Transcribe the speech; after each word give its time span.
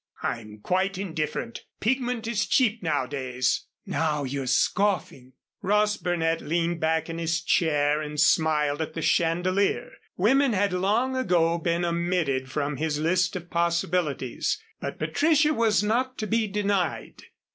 "I'm 0.23 0.57
quite 0.61 0.97
indifferent 0.97 1.61
pigment 1.79 2.25
is 2.27 2.47
cheap 2.47 2.81
nowadays." 2.81 3.65
"Now 3.85 4.23
you're 4.23 4.47
scoffing." 4.47 5.33
Ross 5.61 5.95
Burnett 5.95 6.41
leaned 6.41 6.79
back 6.79 7.07
in 7.07 7.19
his 7.19 7.39
chair 7.39 8.01
and 8.01 8.19
smiled 8.19 8.81
at 8.81 8.95
the 8.95 9.03
chandelier. 9.03 9.91
Women 10.17 10.53
had 10.53 10.73
long 10.73 11.15
ago 11.15 11.59
been 11.59 11.85
omitted 11.85 12.49
from 12.49 12.77
his 12.77 12.97
list 12.97 13.35
of 13.35 13.51
possibilities. 13.51 14.59
But 14.79 14.97
Patricia 14.97 15.53
was 15.53 15.83
not 15.83 16.17
to 16.17 16.25
be 16.25 16.47
denied. 16.47 17.21